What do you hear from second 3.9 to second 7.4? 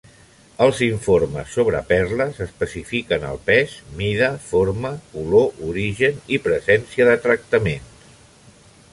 mida, forma, color, origen i presència de